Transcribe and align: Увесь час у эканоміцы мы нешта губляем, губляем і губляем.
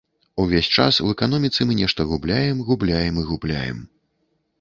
Увесь 0.43 0.69
час 0.77 0.95
у 1.07 1.09
эканоміцы 1.15 1.67
мы 1.71 1.77
нешта 1.81 2.07
губляем, 2.13 2.63
губляем 2.71 3.21
і 3.25 3.27
губляем. 3.29 3.77